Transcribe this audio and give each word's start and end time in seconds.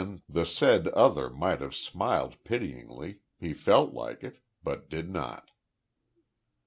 The 0.27 0.47
said 0.47 0.87
other 0.87 1.29
might 1.29 1.61
have 1.61 1.75
smiled 1.75 2.43
pityingly 2.43 3.19
he 3.39 3.53
felt 3.53 3.93
like 3.93 4.23
it 4.23 4.39
but 4.63 4.89
did 4.89 5.11
not. 5.11 5.51